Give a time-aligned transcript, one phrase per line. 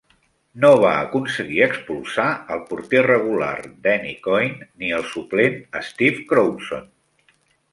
[0.61, 3.53] No va aconseguir expulsar el porter regular
[3.89, 6.91] Danny Coyne ni el suplent Steve Croudson.